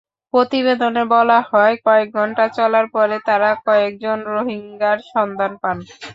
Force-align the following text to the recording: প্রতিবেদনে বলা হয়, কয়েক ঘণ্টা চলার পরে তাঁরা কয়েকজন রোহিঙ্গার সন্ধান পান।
প্রতিবেদনে 0.33 1.03
বলা 1.13 1.39
হয়, 1.49 1.73
কয়েক 1.85 2.09
ঘণ্টা 2.17 2.45
চলার 2.57 2.85
পরে 2.95 3.15
তাঁরা 3.27 3.51
কয়েকজন 3.65 4.17
রোহিঙ্গার 4.31 4.99
সন্ধান 5.11 5.51
পান। 5.61 5.77